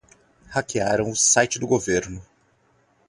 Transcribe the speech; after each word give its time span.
Hackearam 0.49 1.11
o 1.11 1.15
site 1.15 1.59
do 1.59 1.67
governo 1.67 2.25